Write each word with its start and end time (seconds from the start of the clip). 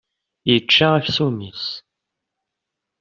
Yečča 0.49 0.87
aksum-is. 0.97 1.65